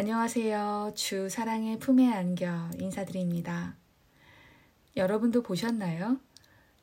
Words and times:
안녕하세요. 0.00 0.92
주 0.94 1.28
사랑의 1.28 1.80
품에 1.80 2.06
안겨 2.06 2.70
인사드립니다. 2.78 3.74
여러분도 4.96 5.42
보셨나요? 5.42 6.20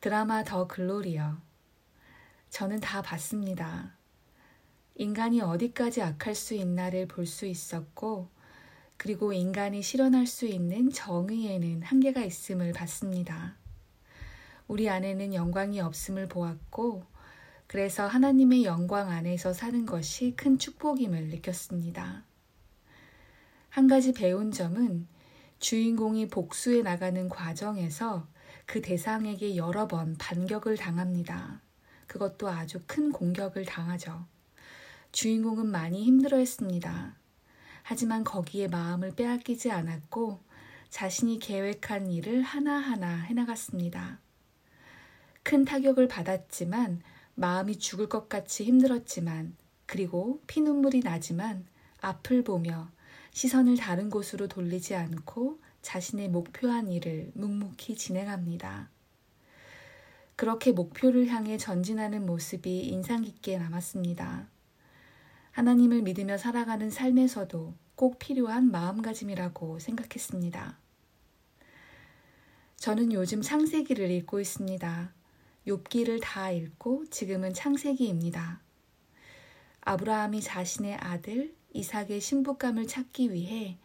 드라마 0.01 0.43
더 0.43 0.67
글로리요. 0.67 1.37
저는 2.49 2.81
다 2.81 3.01
봤습니다. 3.01 3.93
인간이 4.95 5.39
어디까지 5.39 6.01
악할 6.01 6.35
수 6.35 6.55
있나를 6.55 7.07
볼 7.07 7.25
수 7.25 7.45
있었고, 7.45 8.27
그리고 8.97 9.31
인간이 9.31 9.81
실현할 9.81 10.27
수 10.27 10.45
있는 10.45 10.89
정의에는 10.89 11.83
한계가 11.83 12.21
있음을 12.21 12.73
봤습니다. 12.73 13.55
우리 14.67 14.89
안에는 14.89 15.33
영광이 15.33 15.79
없음을 15.79 16.27
보았고, 16.27 17.05
그래서 17.67 18.07
하나님의 18.07 18.65
영광 18.65 19.09
안에서 19.09 19.53
사는 19.53 19.85
것이 19.85 20.33
큰 20.35 20.57
축복임을 20.59 21.29
느꼈습니다. 21.29 22.34
한 23.75 23.89
가지 23.89 24.13
배운 24.13 24.53
점은 24.53 25.05
주인공이 25.59 26.29
복수해 26.29 26.81
나가는 26.81 27.27
과정에서 27.27 28.25
그 28.65 28.81
대상에게 28.81 29.57
여러 29.57 29.85
번 29.85 30.15
반격을 30.17 30.77
당합니다. 30.77 31.59
그것도 32.07 32.47
아주 32.47 32.79
큰 32.87 33.11
공격을 33.11 33.65
당하죠. 33.65 34.27
주인공은 35.11 35.65
많이 35.65 36.05
힘들어 36.05 36.37
했습니다. 36.37 37.17
하지만 37.83 38.23
거기에 38.23 38.69
마음을 38.69 39.11
빼앗기지 39.11 39.71
않았고 39.71 40.39
자신이 40.89 41.39
계획한 41.39 42.09
일을 42.09 42.43
하나하나 42.43 43.23
해나갔습니다. 43.23 44.19
큰 45.43 45.65
타격을 45.65 46.07
받았지만 46.07 47.01
마음이 47.33 47.77
죽을 47.79 48.07
것 48.07 48.29
같이 48.29 48.63
힘들었지만 48.63 49.57
그리고 49.85 50.41
피눈물이 50.47 51.01
나지만 51.01 51.65
앞을 51.99 52.45
보며 52.45 52.95
시선을 53.35 53.75
다른 53.75 54.09
곳으로 54.09 54.47
돌리지 54.47 54.95
않고 54.95 55.59
자신의 55.81 56.29
목표한 56.29 56.89
일을 56.89 57.33
묵묵히 57.33 57.97
진행합니다. 57.97 58.89
그렇게 60.37 60.71
목표를 60.71 61.27
향해 61.27 61.57
전진하는 61.57 62.25
모습이 62.25 62.87
인상 62.87 63.23
깊게 63.23 63.57
남았습니다. 63.57 64.47
하나님을 65.51 66.03
믿으며 66.03 66.37
살아가는 66.37 66.89
삶에서도 66.89 67.73
꼭 67.95 68.19
필요한 68.19 68.71
마음가짐이라고 68.71 69.79
생각했습니다. 69.79 70.77
저는 72.77 73.11
요즘 73.11 73.41
창세기를 73.41 74.11
읽고 74.11 74.39
있습니다. 74.39 75.13
욥기를 75.67 76.21
다 76.23 76.51
읽고 76.51 77.09
지금은 77.09 77.53
창세기입니다. 77.53 78.61
아브라함이 79.81 80.39
자신의 80.39 80.95
아들 80.95 81.53
이삭의 81.75 82.21
신부감을 82.21 82.87
찾기 82.87 83.33
위해 83.33 83.77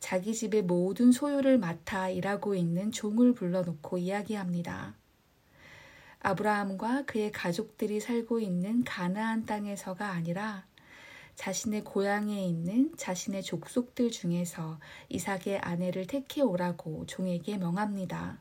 자기 0.00 0.34
집의 0.34 0.62
모든 0.62 1.10
소유를 1.10 1.58
맡아 1.58 2.10
일하고 2.10 2.54
있는 2.54 2.92
종을 2.92 3.32
불러놓고 3.32 3.96
이야기합니다. 3.96 4.94
아브라함과 6.20 7.04
그의 7.06 7.32
가족들이 7.32 8.00
살고 8.00 8.40
있는 8.40 8.84
가나안 8.84 9.46
땅에서가 9.46 10.10
아니라 10.10 10.66
자신의 11.36 11.84
고향에 11.84 12.44
있는 12.44 12.92
자신의 12.96 13.42
족속들 13.42 14.10
중에서 14.10 14.78
이삭의 15.08 15.58
아내를 15.62 16.06
택해 16.06 16.42
오라고 16.42 17.06
종에게 17.06 17.56
명합니다. 17.56 18.40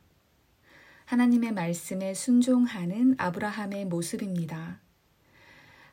하나님의 1.06 1.54
말씀에 1.54 2.14
순종하는 2.14 3.16
아브라함의 3.18 3.86
모습입니다. 3.86 4.82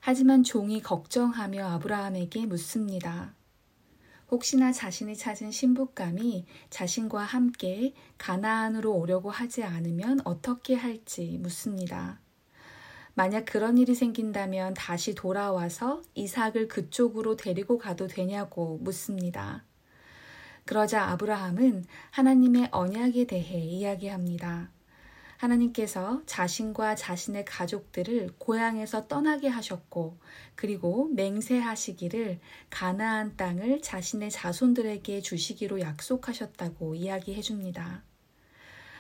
하지만 0.07 0.43
종이 0.43 0.83
걱정하며 0.83 1.67
아브라함에게 1.67 2.45
묻습니다. 2.45 3.35
혹시나 4.31 4.71
자신이 4.71 5.17
찾은 5.17 5.51
신부감이 5.51 6.45
자신과 6.69 7.23
함께 7.23 7.95
가나안으로 8.19 8.93
오려고 8.93 9.31
하지 9.31 9.63
않으면 9.63 10.21
어떻게 10.25 10.75
할지 10.75 11.39
묻습니다. 11.41 12.21
만약 13.15 13.47
그런 13.47 13.79
일이 13.79 13.95
생긴다면 13.95 14.75
다시 14.75 15.15
돌아와서 15.15 16.03
이삭을 16.13 16.69
그쪽으로 16.69 17.37
데리고 17.37 17.79
가도 17.79 18.07
되냐고 18.07 18.77
묻습니다. 18.83 19.65
그러자 20.67 21.05
아브라함은 21.13 21.87
하나님의 22.11 22.69
언약에 22.73 23.25
대해 23.25 23.59
이야기합니다. 23.59 24.74
하나님께서 25.37 26.23
자신과 26.27 26.95
자신의 26.95 27.45
가족들을 27.45 28.31
고향에서 28.39 29.09
떠나게 29.09 29.49
하셨고 29.49 30.19
그리고 30.55 31.09
맹세하시기를 31.15 32.41
가나안 32.71 33.37
땅을 33.37 33.83
자신의 33.83 34.31
자손들에게 34.31 35.21
주시기로 35.21 35.81
약속하셨다고 35.81 36.95
이야기해 36.95 37.41
줍니다. 37.43 38.03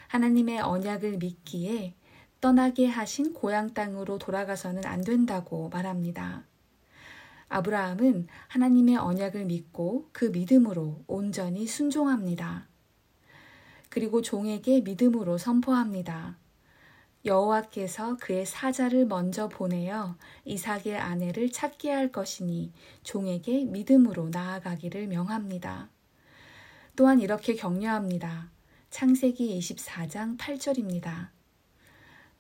하나님의 0.09 0.61
언약을 0.61 1.19
믿기에 1.19 1.95
떠나게 2.41 2.87
하신 2.87 3.33
고향 3.33 3.73
땅으로 3.73 4.19
돌아가서는 4.19 4.85
안 4.85 5.03
된다고 5.03 5.71
말합니다. 5.71 6.45
아브라함은 7.49 8.27
하나님의 8.49 8.97
언약을 8.97 9.45
믿고 9.47 10.09
그 10.13 10.27
믿음으로 10.27 11.05
온전히 11.07 11.67
순종합니다. 11.67 12.67
그리고 13.95 14.23
종에게 14.23 14.81
믿음으로 14.81 15.39
선포합니다. 15.39 16.37
여호와께서 17.25 18.17
그의 18.17 18.45
사자를 18.45 19.07
먼저 19.07 19.49
보내어 19.49 20.17
이삭의 20.45 20.99
아내를 20.99 21.53
찾게 21.53 21.93
할 21.93 22.11
것이니 22.11 22.73
종에게 23.05 23.67
믿음으로 23.67 24.31
나아가기를 24.31 25.07
명합니다. 25.07 25.91
또한 26.97 27.21
이렇게 27.21 27.55
격려합니다. 27.55 28.51
창세기 28.91 29.57
24장 29.61 30.39
8절입니다. 30.39 31.29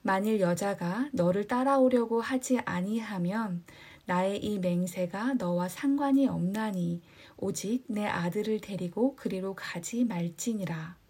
만일 0.02 0.40
여자가 0.40 1.08
너를 1.12 1.46
따라오려고 1.46 2.20
하지 2.20 2.58
아니하면 2.64 3.62
나의 4.06 4.44
이 4.44 4.58
맹세가 4.58 5.34
너와 5.34 5.68
상관이 5.68 6.26
없나니 6.26 7.00
오직 7.36 7.84
내 7.86 8.06
아들을 8.06 8.60
데리고 8.60 9.14
그리로 9.14 9.54
가지 9.54 10.04
말지니라. 10.04 11.03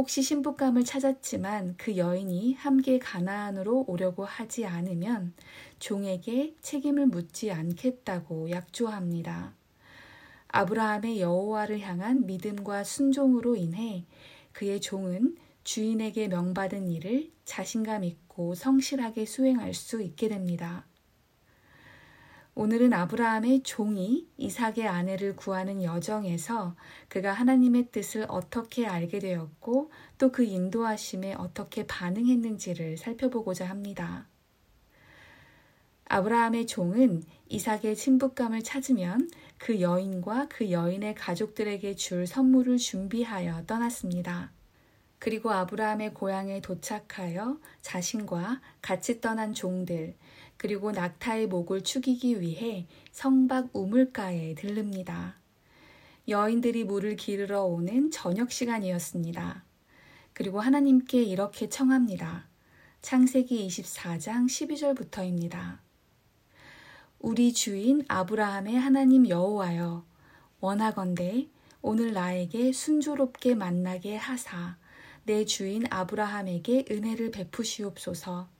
혹시 0.00 0.22
신부감을 0.22 0.86
찾았지만 0.86 1.74
그 1.76 1.98
여인이 1.98 2.54
함께 2.54 2.98
가나안으로 2.98 3.84
오려고 3.86 4.24
하지 4.24 4.64
않으면 4.64 5.34
종에게 5.78 6.54
책임을 6.62 7.04
묻지 7.04 7.52
않겠다고 7.52 8.48
약조합니다. 8.48 9.52
아브라함의 10.48 11.20
여호와를 11.20 11.80
향한 11.80 12.24
믿음과 12.24 12.82
순종으로 12.82 13.56
인해 13.56 14.06
그의 14.52 14.80
종은 14.80 15.36
주인에게 15.64 16.28
명받은 16.28 16.88
일을 16.88 17.30
자신감 17.44 18.04
있고 18.04 18.54
성실하게 18.54 19.26
수행할 19.26 19.74
수 19.74 20.00
있게 20.00 20.28
됩니다. 20.28 20.86
오늘은 22.56 22.92
아브라함의 22.92 23.62
종이 23.62 24.26
이삭의 24.36 24.88
아내를 24.88 25.36
구하는 25.36 25.82
여정에서 25.82 26.74
그가 27.08 27.32
하나님의 27.32 27.90
뜻을 27.92 28.26
어떻게 28.28 28.86
알게 28.86 29.20
되었고 29.20 29.90
또 30.18 30.30
그 30.32 30.42
인도하심에 30.44 31.34
어떻게 31.34 31.86
반응했는지를 31.86 32.96
살펴보고자 32.98 33.66
합니다. 33.68 34.26
아브라함의 36.06 36.66
종은 36.66 37.22
이삭의 37.48 37.94
친부감을 37.96 38.62
찾으면 38.62 39.30
그 39.58 39.80
여인과 39.80 40.48
그 40.48 40.72
여인의 40.72 41.14
가족들에게 41.14 41.94
줄 41.94 42.26
선물을 42.26 42.78
준비하여 42.78 43.64
떠났습니다. 43.66 44.50
그리고 45.20 45.50
아브라함의 45.52 46.14
고향에 46.14 46.60
도착하여 46.62 47.60
자신과 47.82 48.60
같이 48.80 49.20
떠난 49.20 49.52
종들, 49.52 50.16
그리고 50.60 50.92
낙타의 50.92 51.46
목을 51.46 51.84
축이기 51.84 52.42
위해 52.42 52.86
성박 53.12 53.70
우물가에 53.72 54.54
들릅니다. 54.56 55.36
여인들이 56.28 56.84
물을 56.84 57.16
기르러 57.16 57.62
오는 57.62 58.10
저녁 58.10 58.52
시간이었습니다. 58.52 59.64
그리고 60.34 60.60
하나님께 60.60 61.22
이렇게 61.22 61.70
청합니다. 61.70 62.46
창세기 63.00 63.66
24장 63.68 64.44
12절부터입니다. 64.44 65.78
우리 67.20 67.54
주인 67.54 68.04
아브라함의 68.06 68.74
하나님 68.74 69.26
여호와여 69.30 70.04
원하건대 70.60 71.48
오늘 71.80 72.12
나에게 72.12 72.72
순조롭게 72.72 73.54
만나게 73.54 74.14
하사 74.14 74.76
내 75.24 75.46
주인 75.46 75.84
아브라함에게 75.88 76.84
은혜를 76.90 77.30
베푸시옵소서. 77.30 78.59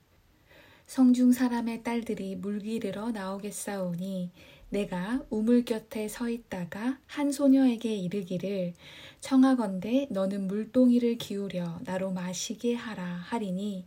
성중 0.91 1.31
사람의 1.31 1.83
딸들이 1.83 2.35
물기르러 2.35 3.11
나오겠사오니 3.11 4.29
내가 4.71 5.23
우물 5.29 5.63
곁에 5.63 6.09
서 6.09 6.27
있다가 6.27 6.99
한 7.05 7.31
소녀에게 7.31 7.95
이르기를 7.95 8.73
청하건대 9.21 10.07
너는 10.09 10.47
물동이를 10.47 11.17
기울여 11.17 11.79
나로 11.85 12.11
마시게 12.11 12.75
하라 12.75 13.05
하리니 13.05 13.85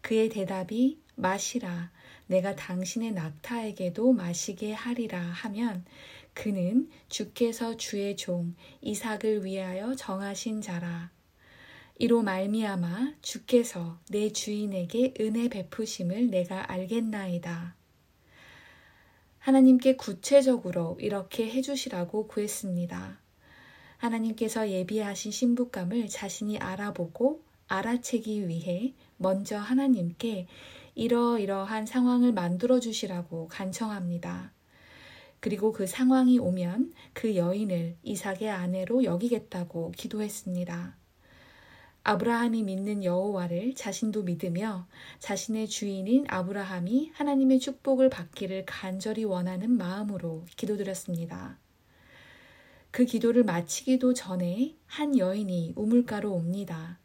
그의 0.00 0.30
대답이 0.30 0.98
마시라 1.16 1.90
내가 2.26 2.56
당신의 2.56 3.12
낙타에게도 3.12 4.14
마시게 4.14 4.72
하리라 4.72 5.20
하면 5.20 5.84
그는 6.32 6.88
주께서 7.10 7.76
주의 7.76 8.16
종 8.16 8.54
이삭을 8.80 9.44
위하여 9.44 9.94
정하신 9.94 10.62
자라. 10.62 11.10
이로 11.98 12.22
말미암아 12.22 13.14
주께서 13.22 13.98
내 14.10 14.30
주인에게 14.30 15.14
은혜 15.18 15.48
베푸심을 15.48 16.28
내가 16.28 16.70
알겠나이다. 16.70 17.74
하나님께 19.38 19.96
구체적으로 19.96 20.98
이렇게 21.00 21.50
해주시라고 21.50 22.26
구했습니다. 22.26 23.18
하나님께서 23.96 24.68
예비하신 24.68 25.32
신부감을 25.32 26.08
자신이 26.08 26.58
알아보고 26.58 27.42
알아채기 27.66 28.46
위해 28.46 28.92
먼저 29.16 29.56
하나님께 29.56 30.48
이러이러한 30.94 31.86
상황을 31.86 32.32
만들어 32.32 32.78
주시라고 32.78 33.48
간청합니다. 33.48 34.52
그리고 35.40 35.72
그 35.72 35.86
상황이 35.86 36.38
오면 36.38 36.92
그 37.14 37.36
여인을 37.36 37.96
이삭의 38.02 38.50
아내로 38.50 39.04
여기겠다고 39.04 39.92
기도했습니다. 39.92 41.05
아브라함이 42.08 42.62
믿는 42.62 43.02
여호와를 43.02 43.74
자신도 43.74 44.22
믿으며 44.22 44.86
자신의 45.18 45.66
주인인 45.66 46.24
아브라함이 46.28 47.10
하나님의 47.12 47.58
축복을 47.58 48.10
받기를 48.10 48.64
간절히 48.64 49.24
원하는 49.24 49.76
마음으로 49.76 50.44
기도드렸습니다. 50.56 51.58
그 52.92 53.06
기도를 53.06 53.42
마치기도 53.42 54.14
전에 54.14 54.76
한 54.86 55.18
여인이 55.18 55.72
우물가로 55.74 56.32
옵니다. 56.32 57.00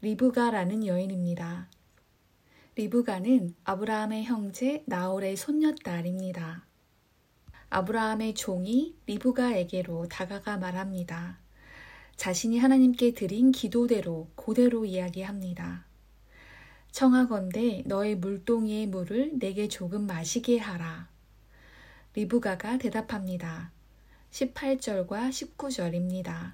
리브가라는 0.00 0.86
여인입니다. 0.86 1.68
리브가는 2.76 3.54
아브라함의 3.64 4.24
형제 4.24 4.82
나홀의 4.86 5.36
손녀딸입니다. 5.36 6.64
아브라함의 7.68 8.32
종이 8.32 8.96
리브가에게로 9.04 10.08
다가가 10.08 10.56
말합니다. 10.56 11.41
자신이 12.22 12.60
하나님께 12.60 13.14
드린 13.14 13.50
기도대로 13.50 14.28
고대로 14.36 14.84
이야기합니다. 14.84 15.84
청하건대 16.92 17.82
너의 17.84 18.14
물동이의 18.14 18.86
물을 18.86 19.32
내게 19.40 19.66
조금 19.66 20.06
마시게 20.06 20.58
하라. 20.58 21.08
리브가가 22.14 22.78
대답합니다. 22.78 23.72
18절과 24.30 25.30
19절입니다. 25.30 26.52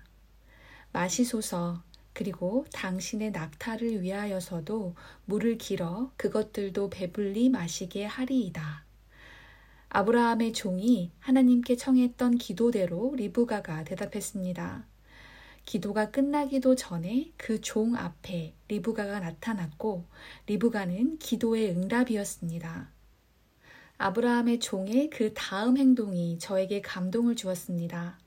마시소서 0.90 1.82
그리고 2.14 2.64
당신의 2.72 3.32
낙타를 3.32 4.00
위하여서도 4.00 4.94
물을 5.26 5.58
길어 5.58 6.10
그것들도 6.16 6.88
배불리 6.88 7.50
마시게 7.50 8.06
하리이다. 8.06 8.86
아브라함의 9.90 10.54
종이 10.54 11.12
하나님께 11.20 11.76
청했던 11.76 12.38
기도대로 12.38 13.12
리브가가 13.16 13.84
대답했습니다. 13.84 14.86
기도가 15.68 16.10
끝나기도 16.10 16.76
전에 16.76 17.30
그 17.36 17.60
종 17.60 17.94
앞에 17.94 18.54
리브가가 18.68 19.20
나타났고 19.20 20.06
리브가는 20.46 21.18
기도의 21.18 21.72
응답이었습니다. 21.72 22.90
아브라함의 23.98 24.60
종의 24.60 25.10
그 25.10 25.34
다음 25.34 25.76
행동이 25.76 26.38
저에게 26.38 26.80
감동을 26.80 27.36
주었습니다. 27.36 28.18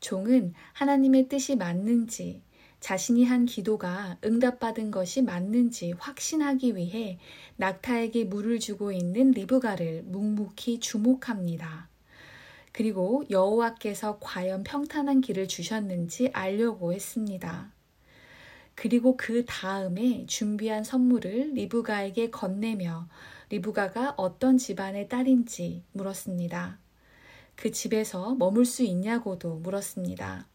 종은 0.00 0.52
하나님의 0.74 1.28
뜻이 1.28 1.56
맞는지 1.56 2.42
자신이 2.80 3.24
한 3.24 3.46
기도가 3.46 4.18
응답받은 4.22 4.90
것이 4.90 5.22
맞는지 5.22 5.92
확신하기 5.92 6.76
위해 6.76 7.18
낙타에게 7.56 8.24
물을 8.24 8.60
주고 8.60 8.92
있는 8.92 9.30
리브가를 9.30 10.02
묵묵히 10.02 10.80
주목합니다. 10.80 11.88
그리고 12.78 13.24
여호와께서 13.28 14.18
과연 14.20 14.62
평탄한 14.62 15.20
길을 15.20 15.48
주셨는지 15.48 16.30
알려고 16.32 16.92
했습니다. 16.92 17.72
그리고 18.76 19.16
그 19.16 19.44
다음에 19.46 20.24
준비한 20.26 20.84
선물을 20.84 21.54
리브가에게 21.54 22.30
건네며 22.30 23.08
리브가가 23.50 24.14
어떤 24.16 24.58
집안의 24.58 25.08
딸인지 25.08 25.82
물었습니다. 25.90 26.78
그 27.56 27.72
집에서 27.72 28.36
머물 28.36 28.64
수 28.64 28.84
있냐고도 28.84 29.56
물었습니다. 29.56 30.46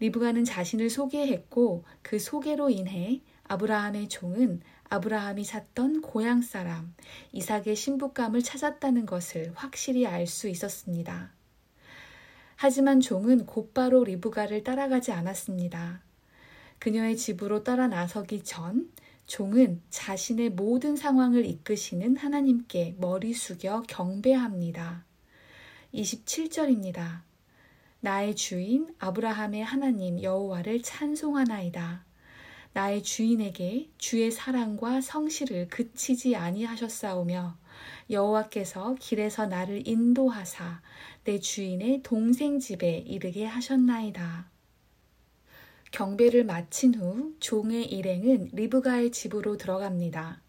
리브가는 0.00 0.44
자신을 0.44 0.90
소개했고 0.90 1.84
그 2.02 2.18
소개로 2.18 2.68
인해 2.68 3.20
아브라함의 3.44 4.08
종은 4.08 4.60
아브라함이 4.92 5.42
샀던 5.44 6.02
고향 6.02 6.42
사람 6.42 6.94
이삭의 7.32 7.76
신부감을 7.76 8.42
찾았다는 8.42 9.06
것을 9.06 9.52
확실히 9.54 10.06
알 10.06 10.26
수 10.26 10.48
있었습니다. 10.48 11.32
하지만 12.56 13.00
종은 13.00 13.46
곧바로 13.46 14.04
리브가를 14.04 14.64
따라가지 14.64 15.10
않았습니다. 15.12 16.02
그녀의 16.78 17.16
집으로 17.16 17.64
따라 17.64 17.88
나서기 17.88 18.44
전 18.44 18.90
종은 19.26 19.80
자신의 19.88 20.50
모든 20.50 20.94
상황을 20.94 21.46
이끄시는 21.46 22.18
하나님께 22.18 22.96
머리 22.98 23.32
숙여 23.32 23.82
경배합니다. 23.88 25.06
27절입니다. 25.94 27.22
나의 28.00 28.36
주인 28.36 28.94
아브라함의 28.98 29.64
하나님 29.64 30.22
여호와를 30.22 30.82
찬송하나이다. 30.82 32.04
나의 32.74 33.02
주인에게 33.02 33.90
주의 33.98 34.30
사랑과 34.30 35.00
성실을 35.00 35.68
그치지 35.68 36.36
아니하셨사오며 36.36 37.58
여호와께서 38.08 38.96
길에서 38.98 39.46
나를 39.46 39.86
인도하사 39.86 40.80
내 41.24 41.38
주인의 41.38 42.02
동생 42.02 42.58
집에 42.58 42.98
이르게 43.06 43.44
하셨나이다. 43.44 44.50
경배를 45.90 46.44
마친 46.44 46.94
후 46.94 47.34
종의 47.38 47.84
일행은 47.92 48.50
리브가의 48.52 49.12
집으로 49.12 49.58
들어갑니다. 49.58 50.40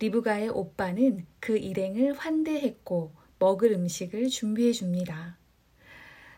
리브가의 0.00 0.48
오빠는 0.48 1.24
그 1.38 1.56
일행을 1.56 2.14
환대했고 2.14 3.12
먹을 3.38 3.72
음식을 3.72 4.28
준비해 4.28 4.72
줍니다. 4.72 5.38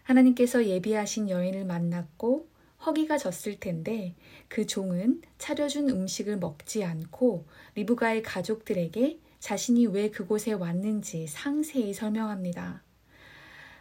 하나님께서 0.03 0.67
예비하신 0.67 1.31
여인을 1.31 1.65
만났고 1.65 2.50
허기가 2.85 3.19
졌을 3.19 3.61
텐데 3.61 4.15
그 4.49 4.67
종은 4.67 5.23
차려준 5.39 5.91
음식을 5.91 6.39
먹지 6.39 6.85
않고 6.85 7.47
리브가의 7.75 8.23
가족들에게 8.23 9.21
자신이 9.39 9.87
왜 9.87 10.11
그곳에 10.11 10.53
왔는지 10.53 11.27
상세히 11.27 11.93
설명합니다. 11.93 12.83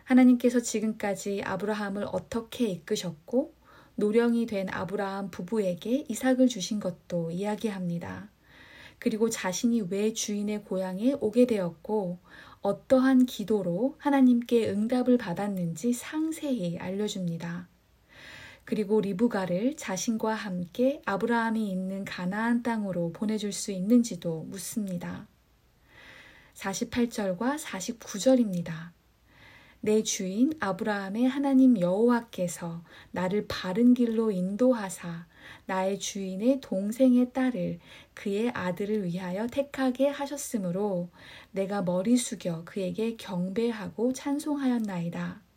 하나님께서 0.03 0.59
지금까지 0.59 1.43
아브라함을 1.43 2.05
어떻게 2.11 2.67
이끄셨고 2.67 3.53
노령이 3.95 4.45
된 4.45 4.67
아브라함 4.69 5.29
부부에게 5.29 6.05
이삭을 6.07 6.47
주신 6.47 6.79
것도 6.79 7.31
이야기합니다. 7.31 8.29
그리고 8.97 9.29
자신이 9.29 9.81
왜 9.89 10.13
주인의 10.13 10.63
고향에 10.63 11.15
오게 11.19 11.45
되었고 11.45 12.19
어떠한 12.61 13.25
기도로 13.25 13.95
하나님께 13.97 14.69
응답을 14.69 15.17
받았는지 15.17 15.93
상세히 15.93 16.77
알려줍니다. 16.77 17.67
그리고 18.69 19.01
리브가를 19.01 19.77
자신과 19.77 20.35
함께 20.35 21.01
아브라함이 21.03 21.71
있는 21.71 22.05
가나안 22.05 22.61
땅으로 22.61 23.11
보내줄 23.13 23.51
수 23.51 23.71
있는지도 23.71 24.43
묻습니다. 24.43 25.27
48절과 26.53 27.57
49절입니다. 27.57 28.91
내 29.81 30.03
주인 30.03 30.53
아브라함의 30.59 31.27
하나님 31.27 31.79
여호와께서 31.79 32.83
나를 33.09 33.47
바른 33.47 33.95
길로 33.95 34.29
인도하사 34.29 35.25
나의 35.65 35.97
주인의 35.97 36.61
동생의 36.61 37.33
딸을 37.33 37.79
그의 38.13 38.51
아들을 38.51 39.03
위하여 39.03 39.47
택하게 39.47 40.09
하셨으므로 40.09 41.09
내가 41.49 41.81
머리 41.81 42.15
숙여 42.17 42.61
그에게 42.65 43.15
경배하고 43.15 44.13
찬송하였나이다. 44.13 45.48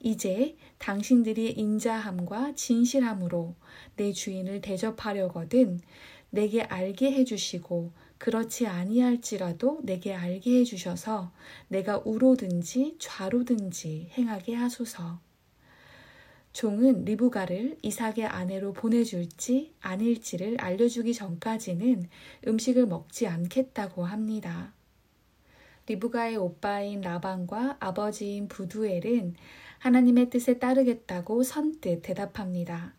이제 0.00 0.56
당신들이 0.78 1.52
인자함과 1.52 2.54
진실함으로 2.54 3.54
내 3.96 4.12
주인을 4.12 4.60
대접하려거든 4.60 5.80
내게 6.30 6.62
알게 6.62 7.12
해주시고 7.12 7.92
그렇지 8.18 8.66
아니할지라도 8.66 9.80
내게 9.82 10.14
알게 10.14 10.60
해주셔서 10.60 11.32
내가 11.68 12.02
우로든지 12.04 12.96
좌로든지 12.98 14.10
행하게 14.12 14.54
하소서. 14.54 15.20
종은 16.52 17.04
리브가를 17.04 17.78
이삭의 17.82 18.26
아내로 18.26 18.72
보내줄지 18.72 19.72
아닐지를 19.80 20.56
알려주기 20.60 21.14
전까지는 21.14 22.08
음식을 22.46 22.86
먹지 22.86 23.26
않겠다고 23.26 24.04
합니다. 24.04 24.74
리브가의 25.90 26.36
오빠인 26.36 27.00
라반과 27.00 27.78
아버지인 27.80 28.46
부두엘은 28.46 29.34
하나님의 29.80 30.30
뜻에 30.30 30.60
따르겠다고 30.60 31.42
선뜻 31.42 32.02
대답합니다. 32.02 32.94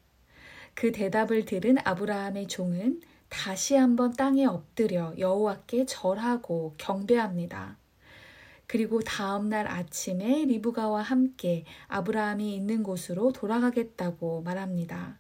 그 0.74 0.91
대답을 0.91 1.45
들은 1.45 1.77
아브라함의 1.86 2.50
종은 2.50 3.00
다시 3.29 3.75
한번 3.75 4.12
땅에 4.12 4.45
엎드려 4.45 5.13
여호와께 5.17 5.86
절하고 5.86 6.75
경배합니다. 6.77 7.77
그리고 8.67 9.00
다음 9.00 9.48
날 9.48 9.67
아침에 9.67 10.43
리브가와 10.43 11.01
함께 11.01 11.63
아브라함이 11.88 12.53
있는 12.53 12.83
곳으로 12.83 13.31
돌아가겠다고 13.31 14.41
말합니다. 14.41 15.17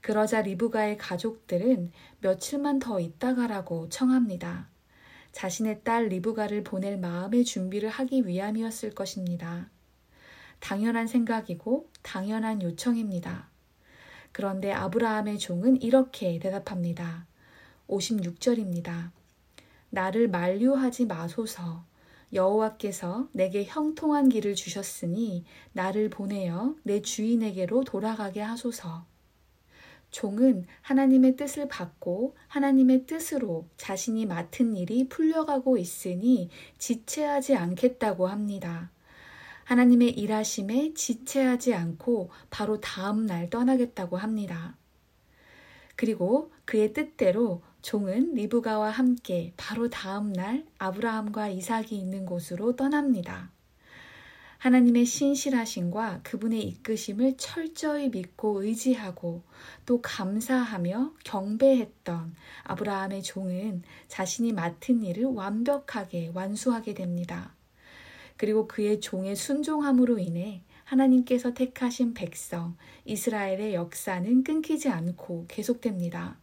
그러자 0.00 0.42
리브가의 0.42 0.98
가족들은 0.98 1.90
며칠만 2.20 2.78
더 2.78 3.00
있다 3.00 3.34
가라고 3.34 3.88
청합니다. 3.88 4.69
자신의 5.32 5.82
딸 5.84 6.08
리브가를 6.08 6.64
보낼 6.64 6.98
마음의 6.98 7.44
준비를 7.44 7.88
하기 7.88 8.26
위함이었을 8.26 8.94
것입니다. 8.94 9.70
당연한 10.58 11.06
생각이고 11.06 11.88
당연한 12.02 12.62
요청입니다. 12.62 13.48
그런데 14.32 14.72
아브라함의 14.72 15.38
종은 15.38 15.82
이렇게 15.82 16.38
대답합니다. 16.38 17.26
56절입니다. 17.88 19.10
나를 19.90 20.28
만류하지 20.28 21.06
마소서. 21.06 21.84
여호와께서 22.32 23.28
내게 23.32 23.64
형통한 23.64 24.28
길을 24.28 24.54
주셨으니 24.54 25.44
나를 25.72 26.10
보내어 26.10 26.76
내 26.84 27.02
주인에게로 27.02 27.82
돌아가게 27.82 28.40
하소서. 28.40 29.04
종은 30.10 30.66
하나님의 30.82 31.36
뜻을 31.36 31.68
받고 31.68 32.36
하나님의 32.48 33.06
뜻으로 33.06 33.68
자신이 33.76 34.26
맡은 34.26 34.76
일이 34.76 35.08
풀려가고 35.08 35.76
있으니 35.78 36.50
지체하지 36.78 37.56
않겠다고 37.56 38.26
합니다. 38.26 38.90
하나님의 39.64 40.10
일하심에 40.10 40.94
지체하지 40.94 41.74
않고 41.74 42.30
바로 42.50 42.80
다음 42.80 43.26
날 43.26 43.50
떠나겠다고 43.50 44.16
합니다. 44.16 44.76
그리고 45.94 46.50
그의 46.64 46.92
뜻대로 46.92 47.62
종은 47.82 48.34
리브가와 48.34 48.90
함께 48.90 49.52
바로 49.56 49.88
다음 49.88 50.32
날 50.32 50.66
아브라함과 50.78 51.48
이삭이 51.48 51.96
있는 51.96 52.26
곳으로 52.26 52.74
떠납니다. 52.74 53.52
하나님의 54.60 55.06
신실하심과 55.06 56.20
그분의 56.22 56.60
이끄심을 56.60 57.38
철저히 57.38 58.10
믿고 58.10 58.62
의지하고 58.62 59.42
또 59.86 60.02
감사하며 60.02 61.14
경배했던 61.24 62.34
아브라함의 62.64 63.22
종은 63.22 63.82
자신이 64.08 64.52
맡은 64.52 65.02
일을 65.02 65.24
완벽하게 65.24 66.32
완수하게 66.34 66.92
됩니다. 66.92 67.54
그리고 68.36 68.68
그의 68.68 69.00
종의 69.00 69.34
순종함으로 69.34 70.18
인해 70.18 70.62
하나님께서 70.84 71.54
택하신 71.54 72.12
백성 72.12 72.76
이스라엘의 73.06 73.72
역사는 73.72 74.44
끊기지 74.44 74.90
않고 74.90 75.46
계속됩니다. 75.48 76.36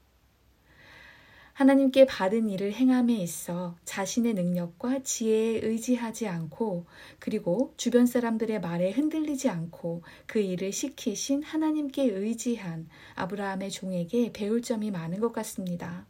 하나님께 1.57 2.05
받은 2.05 2.49
일을 2.49 2.71
행함에 2.71 3.15
있어 3.15 3.75
자신의 3.83 4.35
능력과 4.35 5.01
지혜에 5.01 5.61
의지하지 5.63 6.27
않고 6.27 6.85
그리고 7.17 7.73
주변 7.77 8.05
사람들의 8.05 8.61
말에 8.61 8.91
흔들리지 8.91 9.49
않고 9.49 10.03
그 10.27 10.37
일을 10.37 10.71
시키신 10.71 11.41
하나님께 11.41 12.11
의지한 12.11 12.87
아브라함의 13.15 13.71
종에게 13.71 14.33
배울 14.33 14.61
점이 14.61 14.91
많은 14.91 15.19
것 15.19 15.33
같습니다. 15.33 16.05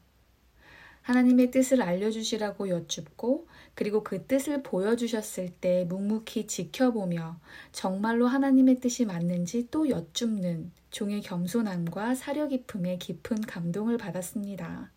하나님의 1.03 1.51
뜻을 1.51 1.81
알려주시라고 1.81 2.67
여쭙고 2.67 3.47
그리고 3.73 4.03
그 4.03 4.25
뜻을 4.25 4.63
보여주셨을 4.63 5.51
때 5.61 5.85
묵묵히 5.87 6.47
지켜보며 6.47 7.39
정말로 7.71 8.27
하나님의 8.27 8.81
뜻이 8.81 9.05
맞는지 9.05 9.69
또 9.71 9.87
여쭙는 9.87 10.73
종의 10.91 11.21
겸손함과 11.21 12.15
사려 12.15 12.49
깊음에 12.49 12.97
깊은 12.97 13.39
감동을 13.43 13.97
받았습니다. 13.97 14.91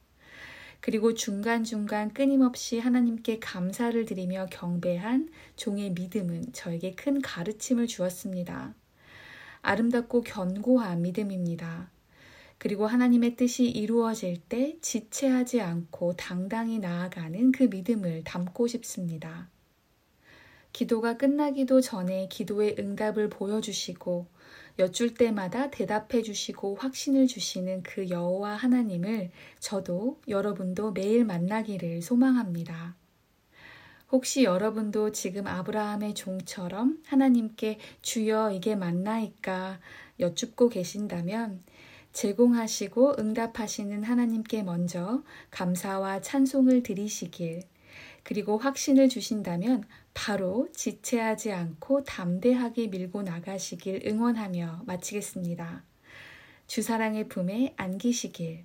그리고 0.81 1.15
중간중간 1.15 2.13
끊임없이 2.15 2.79
하나님께 2.79 3.39
감사를 3.39 4.05
드리며 4.07 4.47
경배한 4.51 5.29
종의 5.57 5.91
믿음은 5.91 6.53
저에게 6.53 6.95
큰 6.95 7.21
가르침을 7.21 7.87
주었습니다. 7.87 8.75
아름답고 9.63 10.23
견고한 10.23 11.03
믿음입니다. 11.03 11.91
그리고 12.57 12.87
하나님의 12.87 13.37
뜻이 13.37 13.69
이루어질 13.69 14.37
때 14.37 14.77
지체하지 14.81 15.61
않고 15.61 16.15
당당히 16.17 16.79
나아가는 16.79 17.53
그 17.53 17.65
믿음을 17.65 18.25
담고 18.25 18.67
싶습니다. 18.67 19.49
기도가 20.73 21.17
끝나기도 21.17 21.81
전에 21.81 22.29
기도의 22.29 22.77
응답을 22.79 23.29
보여주시고 23.29 24.27
여쭐 24.79 25.15
때마다 25.15 25.71
대답해 25.71 26.23
주시고 26.23 26.77
확신을 26.77 27.27
주시는 27.27 27.83
그 27.83 28.09
여호와 28.09 28.55
하나님을 28.55 29.31
저도 29.59 30.21
여러분도 30.29 30.93
매일 30.93 31.25
만나기를 31.25 32.03
소망합니다. 32.03 32.95
혹시 34.13 34.43
여러분도 34.43 35.13
지금 35.13 35.47
아브라함의 35.47 36.15
종처럼 36.15 36.99
하나님께 37.07 37.79
주여 38.03 38.51
이게 38.53 38.75
맞나이까 38.75 39.79
여쭙고 40.19 40.69
계신다면 40.69 41.63
제공하시고 42.13 43.17
응답하시는 43.19 44.03
하나님께 44.03 44.65
먼저 44.65 45.23
감사와 45.51 46.23
찬송을 46.23 46.83
드리시길 46.83 47.63
그리고 48.25 48.59
확신을 48.59 49.09
주신다면 49.09 49.85
바로 50.15 50.69
지체하지 50.73 51.53
않고 51.53 52.05
담대하게 52.05 52.89
밀고 52.89 53.23
나가시길 53.23 54.03
응원하며 54.07 54.83
마치겠습니다. 54.87 55.85
주사랑의 56.67 57.29
품에 57.29 57.75
안기시길. 57.77 58.65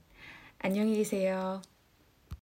안녕히 0.59 0.95
계세요. 0.95 1.61